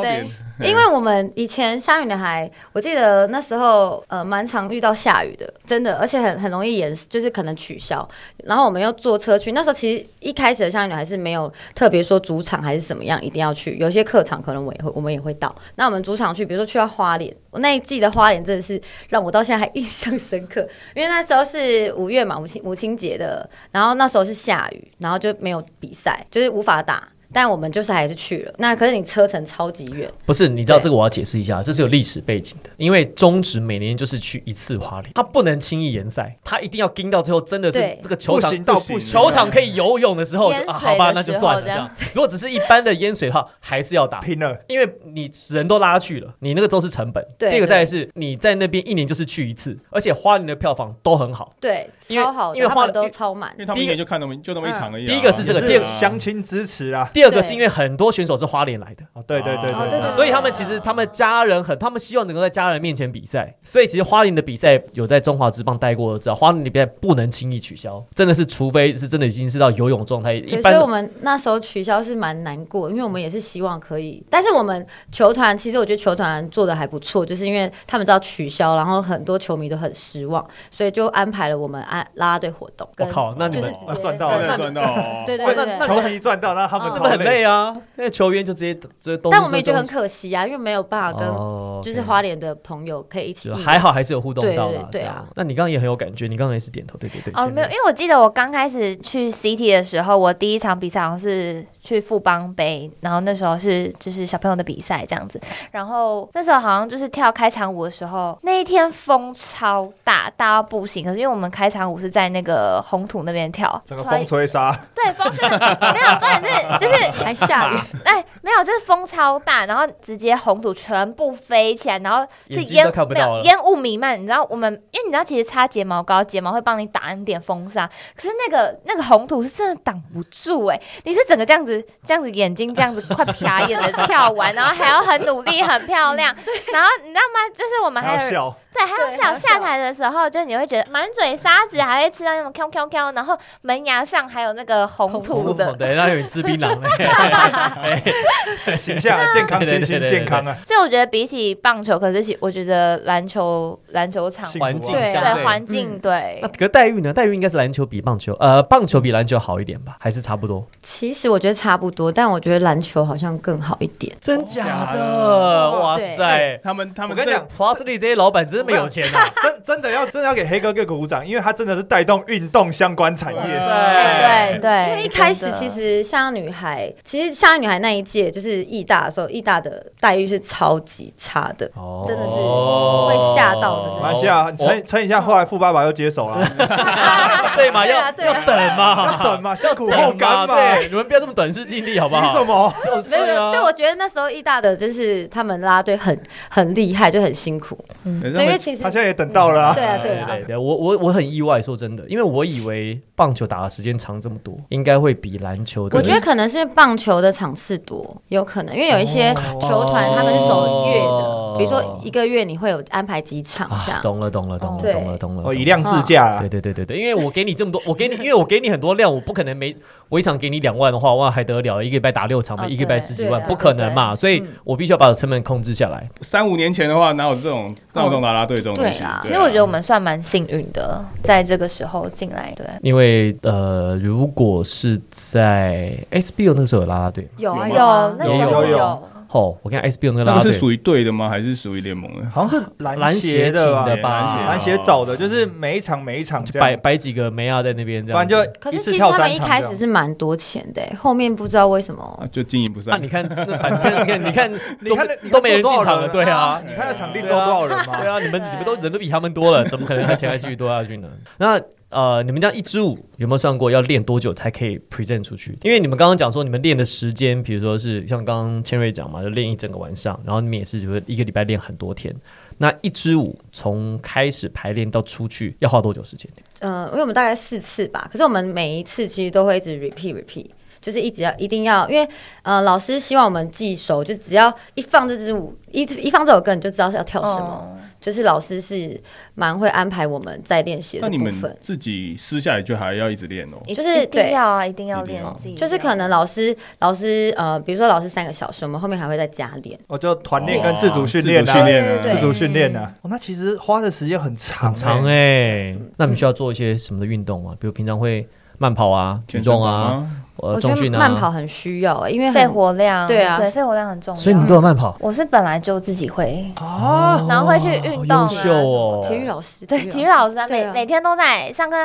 [0.03, 0.29] 对
[0.61, 8.09] 因为我们以前下雨的还，我记得那时候呃蛮常遇到下雨的，真的，而且很很容易延，就是可能取消。
[8.45, 15.55] 然后我们又坐车去，那时候其实一开始的下雨还是没有特别说主场还是怎么样一定要去，有些客场可能我也会我们也会到。
[15.75, 20.61] 那我们主场去，比如说去到花莲，我那一季的花莲真的是让我到现在还印象深刻，
[20.95, 27.09] 因为那时候是五月嘛，母亲母亲节的，然后那时候是下雨，然后就没有比赛，就是无法打。
[27.35, 28.55] 但我们就是还是去了。
[28.57, 32.71] 那可是你车程超级远，不是，你知道这个我要解释一下，这是有历史背景的。
[32.79, 41.91] 因为中职每年就是去一次花莲，他不能轻易延赛，他一定要盯到最后，真的是对这个球场到不行，球场可以游泳的时候，啊，好吧，那就算了这这样样。
[42.15, 44.21] 如果只是一般的淹水的话，还是要打。
[44.21, 44.57] 拼了。
[44.69, 47.23] 因为你人都拉去了，你那个都是成本。
[47.39, 51.51] 对第二个再来是你在那边一年就是去一次，而且花莲的票房都很好。
[51.61, 53.67] 对，因为超好，因为花莲都超满因为。
[53.67, 55.07] 他们一年就看那么就那么一场而已啊。
[55.07, 57.11] 第一个是这个也第二个相亲支持啊。
[57.13, 63.55] 第二个是因为很多选手是花莲来的，哦，对对对哦对对所以他们其实他们家人很，他们希望能够在家人面前比赛。
[63.63, 70.33] 所以其实花莲的比赛有在中华之棒待过的知道，花莲的比赛不能轻易取消，真的是除非是真的已经是到游泳状态。
[70.35, 82.89] 一对，般所以我们那时候取消是蛮难过，因为我们也是希望可以，但是我们球团其实我觉得球团做的还不错，就是因为他们知道取消，然后很多球迷都很失望，所以就安排了我们安啦啦队活动。
[82.95, 85.23] 跟我靠那你们是直接赚到赚到哦。
[85.27, 85.77] 对对对对。
[85.79, 93.51] 那球迷赚到，那他们嗯超很累啊，那个球员就直接直接但我们也觉得很可惜啊，因为没有办法跟哦就是花莲的朋友可以一起。
[93.53, 94.89] 还好还是有互动到对啦。
[94.93, 97.33] 对对啊那你刚刚也很有感觉，你刚刚也是点头，对对对。
[97.35, 105.39] 哦，没有，因为我记得我刚开始去 CT 的时候，我第一场比赛好像是去富邦杯，然后那时候是就是小朋友的比赛这样子，
[105.71, 111.05] 然后那时候好像就是跳开场舞的时候，那一天风超大，大到不行。
[111.05, 124.19] 可是因为我们开场舞是在那个红土那边跳，整个风吹沙，对风真的没有，重点是 就是还下雨，哎，没有，就是风超大，然后直接红土全部飞起来，然后是烟没有烟雾弥漫。
[124.19, 131.74] 你知道我们，因为你知道其实擦睫毛膏，睫毛会帮你打一点风沙，可是那个那个红土是真的挡不住哎、你是整个这样子
[132.05, 136.35] 这样子眼睛这样子快瞟眼的跳完，然后还要很努力很漂亮，
[136.73, 137.49] 然后你知道吗？
[137.55, 148.03] 就是我们还有还，对，还有小下台的时候，就你会觉得满嘴沙子，还会吃到那种 Q Q Q，，然后门牙上还有那个红土的，对，那有点吃槟榔嘞。
[148.77, 150.57] 形象健康，清新对对对对健康啊。
[150.65, 157.13] 所以我觉得比起棒球，可是其我觉得篮球篮球场环境对环境嗯对那可是待遇呢？
[157.13, 159.97] 待遇应该是篮球比棒球，呃，棒球比篮球好一点吧？
[160.01, 160.67] 还是差不多？
[160.83, 164.15] 其实我觉得差不多，但我觉得篮球好像更好一点。
[164.21, 165.71] 真假假的？
[165.71, 166.61] 哇塞！
[166.63, 169.25] 他们他们我跟你讲，Plusly 这些老板真的没有钱啊！
[169.43, 173.39] 真真的要真的要给黑哥哥鼓掌，因为他真的是带动运动相关产业。
[173.41, 181.65] 哇塞哎对对，因为一开始其实像女孩，其实像女孩那一届就是艺大的时候，艺大的待遇是超级差的。
[181.75, 186.37] 哦真的是会吓到的那种没关系啊，你撑撑一下，后来富爸爸又接手了，
[187.57, 187.87] 对嘛？
[187.87, 192.45] 要要等嘛，等嘛，下苦后甘嘛，对，你们不要这么短视近利好不好什？
[192.45, 192.75] 么？
[192.85, 196.19] 就是没有没有，啊所以我觉得那时候意大的就是他们拉队很
[196.51, 197.79] 很厉害，就很辛苦。
[198.05, 199.75] 嗯对，因为其实他现在也等到了啊。
[199.75, 205.97] 对啊对啊对对，我我我很意外，说真的，因为我以为棒球打的时间长这么多，应该会比篮球的。
[205.97, 214.01] 我觉得可能是棒球的场次多，有可能，因为有一些球团他们是走月哦的，比如说一个月你会有安排几场这啊，样。
[214.03, 215.43] 懂了懂了懂了懂了懂了。
[215.47, 216.55] 哦，以量自价啊对。
[216.55, 219.75] 对对对对，因为我给你这么多，我给你，因为我给你很多量，我不可能每
[220.09, 221.83] 我一场给你两万的话，哇还得了？
[221.83, 226.09] 一个礼拜打六场，哦一个礼拜十几万，不可能嘛，所以嗯我必须要把成本控制下来。
[226.21, 228.99] 三五年前的话，哪有这种哪有这种啦啦队这种东西？
[229.01, 239.03] 对啊其实我觉得我们算蛮幸运的，在这个时候进来，对，因为呃，如果是在 SBO 那个时候有啦啦队，有啊有那有时候有有有，
[239.35, 241.29] 哦，我看 SBO 那个啦啦队个是属于队的吗？
[241.29, 242.31] 还是属于联盟的？
[242.31, 243.97] 好像是篮篮协的吧协请的？
[243.97, 244.29] 篮吧？
[244.33, 248.33] 协篮协找的，就是每一场每一场就这样，摆摆几个梅亚在那边这样子。
[248.33, 249.61] 就一可是其实他们一开。
[249.65, 253.09] 始是蛮多钱的，后面不知道为什么啊，就经营不啊，善你。
[253.09, 257.97] 看，那板你看，你看，你看， 你看你看都没人坐多少进场了，对啊，你看那场地坐多少人嘛？
[257.99, 261.09] 对啊，你们你们都人都比他们多了，怎么可能他钱还继续多下去呢？
[261.39, 261.59] 那
[261.95, 265.57] 呃，你们这样一支舞有没有算过要练多久才可以 present 出去？
[265.63, 272.13] 因为你们刚刚讲说你们练的时间，比如说是像刚刚千瑞讲嘛，就练一整个晚上，然后你们也是就是一个礼拜练很多天。
[272.59, 276.29] 那一支舞从开始排练到出去要花多久时间？
[276.59, 280.47] 呃，因为我们大概四次吧，可是我们每一次其实都会一直 repeat repeat，
[280.81, 282.09] 就是一直要一定要，因为
[282.43, 287.79] 呃老师希望我们记熟，就只要一放这支舞，一一放这首歌，你就知道是要跳什么。
[288.05, 289.01] 嗯就是老师是
[289.35, 291.57] 蛮会安排我们在练习那你们的部分。
[291.63, 293.57] 自己私下里就还要一直练哦。
[293.67, 299.79] 就是一定对要啊，一定要一定要练自己，就是可能老师老师呃，比如说老师三个小时，我们后面还会再加练。
[299.87, 302.95] 哦就团练跟自主训练自主训啊，练啊，对自主训练啊。
[303.01, 307.57] 哦，那其实花的时间很长很长欸哎、那你们需要做一些什么的运动吗？
[307.59, 310.24] 比如平常会慢跑啊、举重啊，吗？
[310.37, 310.99] 呃我觉得重训啊？
[310.99, 314.21] 慢跑很需要、欸，因为肺活量，对啊对，肺活量很重要。
[314.21, 319.05] 所以你们都有慢跑，我是本来就自己会，哦，然后会去运动啊优秀哦！
[319.07, 321.77] 体育老师，对，体育老师啊，对啊每每天都在上课。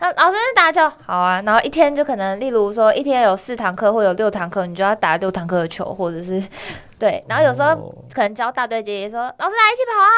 [0.00, 1.42] 那老师打球，好啊。
[1.44, 6.42] 然后一天就可能，例如说一天有四堂课或有六堂课，你就要打六堂课的球，或者是
[6.98, 7.24] 对。
[7.28, 10.08] 然后有时候哦可能教大队姐姐说，老师来一起跑啊，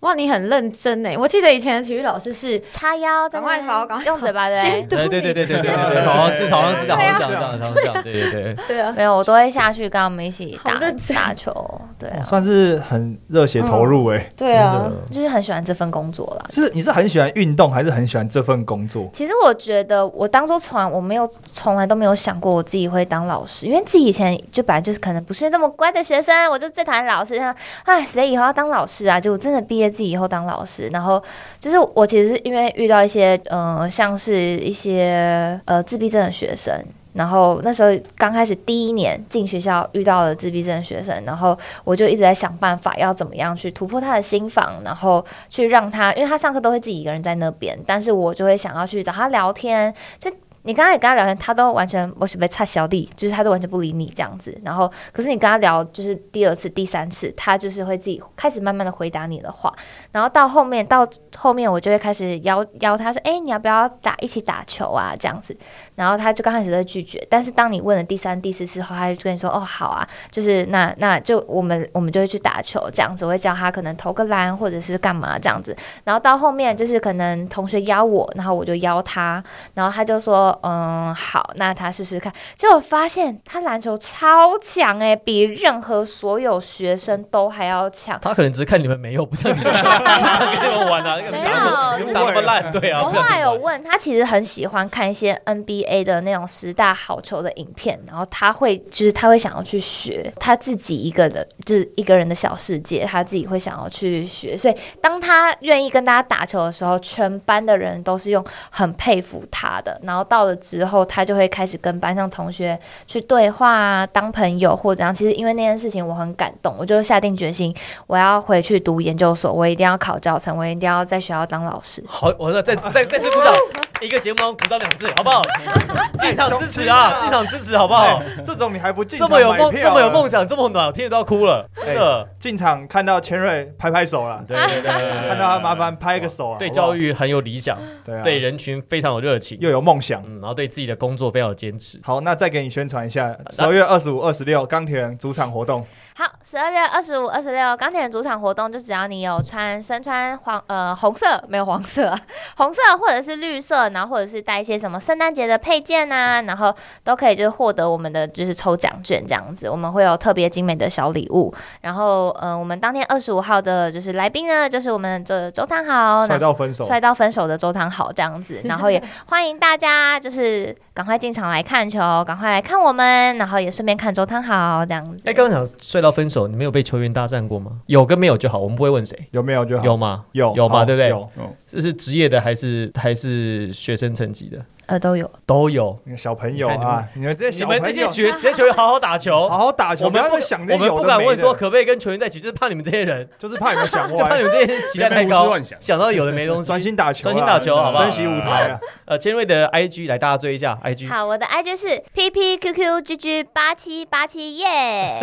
[0.00, 1.16] 哇，你很认真呢！
[1.18, 4.60] 我记得以前的体育老师是叉腰，赶快跑赶快跑用嘴巴对。
[4.60, 8.56] 监督对对对对对对对好像是好像是这样，对啊好像是这样，好像是这样，对对对。
[8.68, 10.78] 对啊，没有，我都会下去跟他们一起打
[11.14, 11.50] 打球，
[11.98, 14.30] 对啊，算是很热血投入哎。
[14.36, 16.46] 对啊就是很喜欢这份工作啦。
[16.50, 19.08] 是你是很喜欢运动，还是很喜欢这份工作？
[19.12, 27.36] 其实我觉得，我当初从来我没有从来都没有想过我自己会当老师，因为自己以前就本来就是可能不是那么乖的学生，我就最讨厌老师。
[27.36, 29.18] 像哎，谁以后要当老师啊？
[29.18, 31.22] 就我真的毕业自己以后当老师，然后
[31.58, 36.74] 就是我其实是因为遇到一些呃，像是一些呃自闭症的学生。
[37.18, 50.30] 然后那时候刚开始第一年进学校遇到了自闭症学生，然后我就一直在想办法要怎么样去突破他的心房，然后去让他，因为他上课都会自己一个人在那边，但是我就会想要去找他聊天，就。
[50.68, 54.54] 你刚才跟他聊天，他都完全我准备差小弟，就是他都完全不理你这样子。
[54.62, 59.72] 然后，可是你跟他聊，就是第二次、第三次，他就是会自己开始慢慢的回答你的话。
[60.12, 65.56] 然后到后面，到后面我就会开始邀邀他说：“哎、你要不要打一起打球啊？”这样子。
[65.94, 75.74] 然后他就刚开始在拒绝，但是当你问了第三、第四次后，他就跟你说：“哦，好啊，就是那那就我们我们就会去打球这样子。”我会教他可能投个篮或者是干嘛这样子。
[76.04, 88.18] 然后到后面就是可能同学邀我，然后我就邀他，然后他就说：“嗯，好，那他试试看。”结果发现他篮球超强诶、比任何所有学生都还要强。
[88.22, 93.02] 他可能只是看你们没有，不像你们，不像跟你们玩啊，那个没有，就是打那么烂，对啊。
[93.02, 104.56] 我后来有问他，其实很喜欢看一些 NBA 的那种十大好球的影片，然后他会就是他会想要去学，他自己一个人，就是一个人的小世界，他自己会想要去学。
[104.56, 109.98] 所以当他愿意跟大家打球的时候，全班的人都是用很佩服他的。
[110.02, 115.14] 然后到了之后，他就会开始跟班上同学去对话啊，当朋友或者样。
[115.14, 117.74] 其实因为那件事情我很感动，我就下定决心，
[118.06, 122.02] 我要回去读研究所，我一定要考教程，我一定要在学校当老师。
[122.06, 123.54] 好，我再再再再次鼓掌，
[124.00, 125.42] 一个节目当中鼓掌两次，好不好？
[126.18, 128.04] 进场支持啊，进场支持，好不好？
[128.04, 132.28] 哎这种你还不进这场么有梦，这么有梦想，这么暖，我听得都要哭了，真的。
[132.38, 140.22] 进场看到千瑞拍拍手了，对对对对，看到他麻烦拍个手啊，对教育很有理想，对啊，对人群非常有热情，又有梦想。
[140.28, 141.98] 嗯，然后对自己的工作非常有坚持。
[142.02, 145.86] 好，那再给你宣传一下，十二月二十五、二十六钢铁人主场活动，
[146.18, 152.20] 好，十二月二十五、二十六钢铁人主场活动，就只要你有穿身穿黄呃红色，没有黄色、啊，
[152.58, 161.54] 红色或者是绿色，然后或者是带一些什么圣诞节的配件啊，然后都可以就是获得我们的就是抽奖券这样子，我们会有特别精美的小礼物。
[161.82, 169.00] 然后呃，我们当天二十五号的就是来宾呢，就是我们这周汤豪，帅到分手，帅到分手的周汤豪这样子，然后也
[169.30, 175.22] 欢迎大家就是赶快进场来看球，赶快来看我们，然后也顺便看周汤豪这样子。
[175.28, 177.80] 哎，刚刚讲帅到分手，你没有被球员搭讪过吗？
[177.86, 179.18] 有跟没有就好，我们不会问谁。
[179.30, 179.84] 有没有就好？
[179.84, 180.24] 有吗？
[180.32, 181.28] 有有吗对不对有，
[181.66, 184.58] 这是职业的还是还是学生层级的？
[184.88, 185.30] 呃都有。
[185.46, 185.98] 都有。
[186.04, 196.66] 那个小朋友啊，你们这些你们这些学 这些球员好好打球，好好打球，我们不想我们不敢问说可不可以跟球员在一起， 就是怕你们这些人，就是怕你们想 就怕你，们这些人期待太高想想到有的没东西。
[196.68, 198.80] 专心打球啊，专心打球好不好珍惜舞台啊！
[199.06, 201.08] 呃，千瑞的 IG 来大家追一下 IG。
[201.08, 205.20] 好，我的 IG 是 P P Q Q G G 八七八七耶。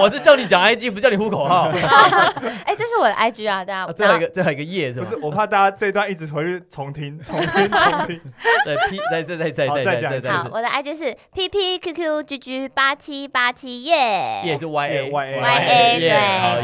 [0.00, 1.68] 我是叫你讲 IG，不叫你呼口号。
[2.64, 3.92] 哎，这是我的 IG 啊，对啊啊。
[3.92, 5.20] 最后一个最后一个耶是吗不是，？
[5.24, 8.20] 我怕大家这一段一直回去重听、重听、重听。
[8.64, 14.42] 对 P 再再再再好再再讲好，再再再我的 IG 是 P P Q Q G G 八七八七耶。
[14.44, 16.08] 耶就 Y A Y A Y A 对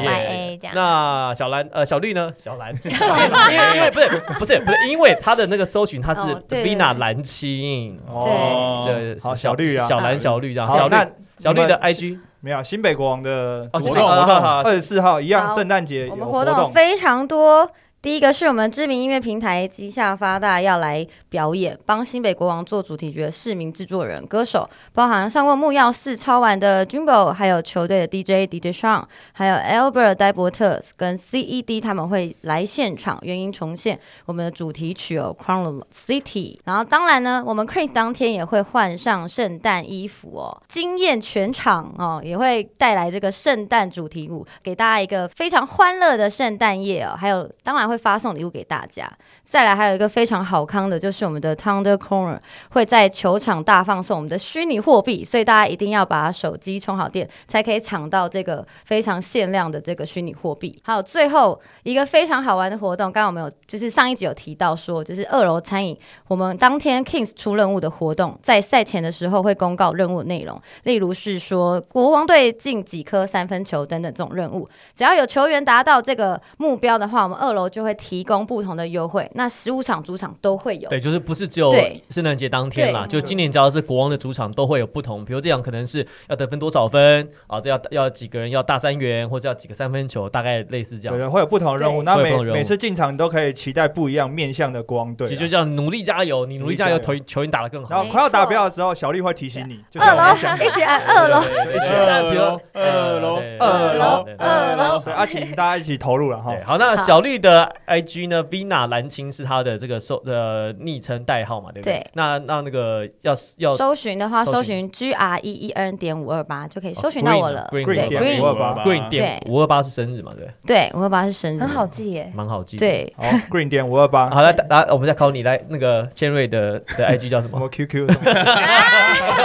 [0.05, 0.75] Y A 这样。
[0.75, 2.33] 那小蓝呃小绿呢？
[2.39, 10.69] 小蓝， 因为因为不是不是不是，因为他的那个搜寻他是 Vina 蓝青，哦这好小绿啊小蓝小绿这样。
[10.69, 17.69] 好，小绿那小绿的 IG 没有新北国王的活动二十四号一样，好圣诞节有我们活活动非常多。
[18.01, 36.57] 第一个是我们知名音乐平台吉下发大要来表演，帮新北国王做主题曲的市民制作人、歌手，包含上过木曜四超玩的 Jumbo，还有球队的 DJ DJ Sean，还有 Albert 戴伯特跟 CED 他们会来现场原音重现我们的主题曲哦，Crown City。
[36.67, 47.17] 然后当然呢，我们 Chris 当天也会换上圣诞衣服哦，惊艳全场哦，也会带来这个圣诞主题舞，给大家一个非常欢乐的圣诞夜哦。
[47.19, 49.11] 还有，当然会发送礼物给大家。
[49.45, 52.39] 再来还有一个非常好康的，就是我们的 Thunder Corner
[52.71, 60.79] 会在球场大放送我们的虚拟货币，所以大家一定要把手机充好电，才可以抢到这个非常限量的这个虚拟货币。
[60.85, 65.99] 还有最后一个非常好玩的活动，刚刚我们有就是上一集有提到说，就是二楼餐饮
[66.29, 79.31] 我们当天 Kings 出任务的活动，在赛前的时候会公告任务内容，例如是说国王队进几颗三分球等等这种任务，只要有球员达到这个目标的话，我们二楼就会提供不同的优惠。
[79.35, 80.89] 那十五场主场都会有。
[80.89, 81.73] 对，就是不是只有
[82.11, 91.17] 圣诞节当天啦，就今年只要是国王的主场都会有不同，比如这样可能是要得分多少分啊，这要要几个人要大三元，或者要几个三分球，大概类似这样。
[91.17, 92.03] 对对，会有不同的任务。
[92.03, 95.29] 那每每次进场你都可以期待不一样面向的国王队啊。
[95.29, 97.91] 其实就叫努力加油，你努力加油，球球员打得更好。
[97.91, 106.55] 然后快要达标的时候，小丽会提醒你，就是二楼一起按二楼，一起按比如说二楼二楼对对二楼对，啊，请大家一起投入了哈，。
[106.65, 111.95] 好，那小绿的 IG 呢？Vina 蓝青是他的这个收呃昵称代号嘛，对不对？
[111.95, 117.69] 对那那那个要要搜寻的话，搜寻 G R E E N 点五二八就可以搜寻到我了。
[117.71, 120.33] 对点 Green 五二八，Green 点五二八是生日嘛？
[120.37, 122.33] 对，对，五二八是生日，很好记耶。
[122.35, 127.51] 蛮好记。，对，好，Green 点五二八，好，来来，我们再考你，来那个千瑞的的 IG 叫什么？
[127.51, 128.09] 什么 QQ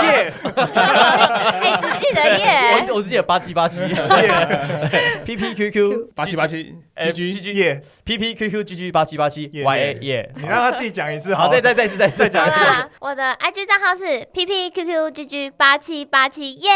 [0.03, 2.45] 耶哎，只记得耶。
[2.89, 3.81] 我我记得八七八七
[5.25, 6.75] ，P P Q Q 八七八七
[7.13, 7.81] G G G
[8.17, 10.31] P P Q Q G G 八七八七 Yeah, Y A yeah 耶。
[10.37, 12.89] 你让他自己讲一次好，好，再再再次再再讲一次。
[12.99, 16.69] 我的 IG 账号是 P P Q Q G G 八七八七耶。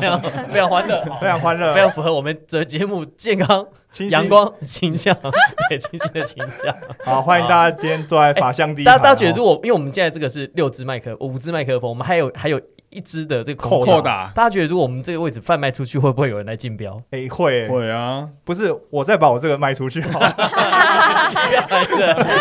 [0.00, 3.64] 非常非常欢乐，非常欢乐，非常符合我们这节目健康、
[4.10, 4.28] 阳。
[4.32, 5.14] 光形象，
[5.68, 6.74] 对清新的形象。
[7.04, 8.92] 好，欢迎大家今天坐在法相第一排。
[8.92, 12.58] 大家大家觉得，如哦果因为我们现在这个是六支麦克，五支麦克风，我们还有还有
[12.92, 17.00] 一支的这个空间扣打大家觉得如果我们这个位置贩卖出去，会不会有人来竞标？
[17.10, 20.36] 哎会欸会啊，不是我再把我这个卖出去好了，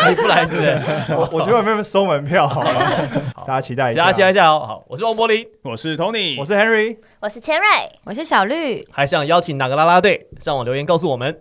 [0.09, 0.81] 你不来是不是？
[1.15, 3.07] 我我去外面收门票好了，
[3.47, 4.01] 大家期待一下。
[4.01, 4.63] 大家期待一下哦。
[4.65, 6.97] 好，我是王柏林，我是 Tony，我是 Henry。
[7.21, 7.67] 我是千瑞。
[8.03, 8.83] 我是小绿。
[8.91, 11.37] 还想邀请哪个啦啦队上网留言告诉我们。